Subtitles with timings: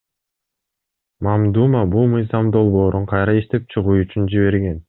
[1.27, 4.79] Мамдума бул мыйзам долбоорун кайра иштеп чыгуу үчүн жиберген.